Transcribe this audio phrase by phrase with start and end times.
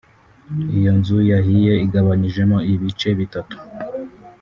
[0.77, 3.57] Iyo nzu yahiye igabanijemo ibice bitatu